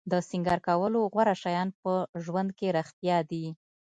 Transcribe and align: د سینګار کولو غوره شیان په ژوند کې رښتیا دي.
د 0.11 0.13
سینګار 0.29 0.59
کولو 0.67 0.99
غوره 1.11 1.35
شیان 1.41 1.69
په 1.81 1.93
ژوند 2.23 2.49
کې 2.57 2.67
رښتیا 2.77 3.17
دي. 3.31 3.45